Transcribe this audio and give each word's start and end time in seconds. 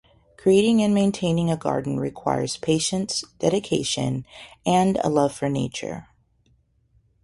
Creating 0.35 0.81
and 0.81 0.95
maintaining 0.95 1.51
a 1.51 1.55
garden 1.55 1.99
requires 1.99 2.57
patience, 2.57 3.23
dedication, 3.37 4.25
and 4.65 4.97
a 5.03 5.09
love 5.11 5.31
for 5.31 5.47
nature. 5.47 6.07